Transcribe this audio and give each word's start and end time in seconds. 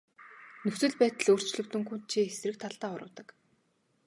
Нөхцөл 0.63 0.93
байдал 1.01 1.27
өөрчлөгдөнгүүт 1.31 2.03
чи 2.11 2.19
эсрэг 2.29 2.55
талдаа 2.61 2.91
урвадаг. 2.95 3.27